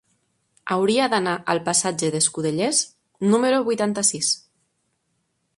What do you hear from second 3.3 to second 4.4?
número vuitanta-sis.